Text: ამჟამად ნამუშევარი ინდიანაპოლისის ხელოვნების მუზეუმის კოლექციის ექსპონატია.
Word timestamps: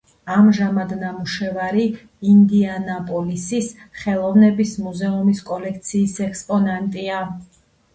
ამჟამად 0.35 0.95
ნამუშევარი 1.01 1.83
ინდიანაპოლისის 2.33 3.71
ხელოვნების 4.03 4.77
მუზეუმის 4.91 5.49
კოლექციის 5.55 6.23
ექსპონატია. 6.31 7.27